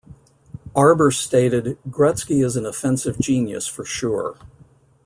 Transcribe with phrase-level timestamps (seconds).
[0.75, 4.35] Arbour stated, Gretzky is an offensive genius for sure.